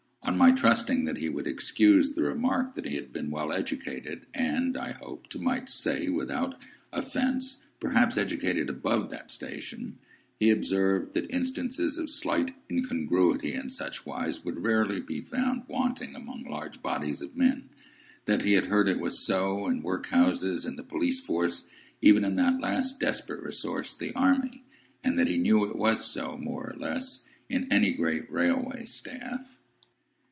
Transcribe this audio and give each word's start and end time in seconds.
On 0.23 0.37
my 0.37 0.51
trusting 0.53 1.03
that 1.05 1.17
he 1.17 1.27
would 1.27 1.47
excuse 1.47 2.11
the 2.11 2.21
remark 2.21 2.75
that 2.75 2.85
he 2.85 2.95
had 2.95 3.11
been 3.11 3.31
well 3.31 3.51
educated, 3.51 4.27
and 4.33 4.77
(I 4.77 4.91
hoped 4.93 5.35
I 5.35 5.39
might 5.39 5.67
say 5.67 6.07
without 6.07 6.55
offence) 6.93 7.57
perhaps 7.81 8.17
educated 8.17 8.69
above 8.69 9.09
that 9.09 9.29
station, 9.29 9.97
he 10.39 10.49
observed 10.49 11.13
that 11.15 11.29
instances 11.31 11.97
of 11.97 12.09
slight 12.09 12.53
incongruity 12.69 13.53
in 13.53 13.69
such 13.69 14.05
wise 14.05 14.45
would 14.45 14.63
rarely 14.63 15.01
be 15.01 15.19
found 15.19 15.63
wanting 15.67 16.15
among 16.15 16.45
large 16.45 16.81
bodies 16.81 17.21
of 17.21 17.35
men; 17.35 17.69
that 18.23 18.43
he 18.43 18.53
had 18.53 18.67
heard 18.67 18.87
it 18.87 19.01
was 19.01 19.19
so 19.19 19.67
in 19.67 19.81
workhouses, 19.83 20.65
in 20.65 20.77
the 20.77 20.83
police 20.83 21.19
force, 21.19 21.65
even 21.99 22.23
in 22.23 22.35
that 22.35 22.61
last 22.61 23.01
desperate 23.01 23.43
resource, 23.43 23.93
the 23.93 24.13
army; 24.15 24.63
and 25.03 25.19
that 25.19 25.27
he 25.27 25.37
knew 25.37 25.65
it 25.65 25.75
was 25.75 26.05
so, 26.05 26.37
more 26.37 26.69
or 26.73 26.79
less, 26.79 27.25
in 27.49 27.67
any 27.73 27.91
great 27.91 28.31
railway 28.31 28.85
staff. 28.85 29.55